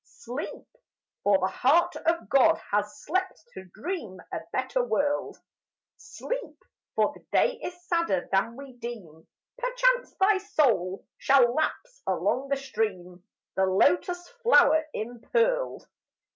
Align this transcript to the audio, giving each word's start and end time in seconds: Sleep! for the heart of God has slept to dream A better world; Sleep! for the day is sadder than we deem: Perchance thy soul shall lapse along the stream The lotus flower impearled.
Sleep! 0.03 0.65
for 1.23 1.37
the 1.37 1.45
heart 1.45 1.95
of 1.95 2.27
God 2.27 2.59
has 2.71 3.03
slept 3.03 3.43
to 3.53 3.65
dream 3.65 4.19
A 4.33 4.39
better 4.51 4.83
world; 4.83 5.37
Sleep! 5.97 6.57
for 6.95 7.13
the 7.13 7.23
day 7.31 7.59
is 7.61 7.79
sadder 7.87 8.27
than 8.31 8.55
we 8.55 8.73
deem: 8.73 9.27
Perchance 9.59 10.15
thy 10.19 10.39
soul 10.39 11.05
shall 11.19 11.53
lapse 11.53 12.01
along 12.07 12.49
the 12.49 12.57
stream 12.57 13.23
The 13.55 13.67
lotus 13.67 14.27
flower 14.43 14.83
impearled. 14.91 15.85